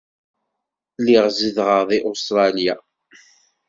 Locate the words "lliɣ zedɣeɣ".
1.01-1.81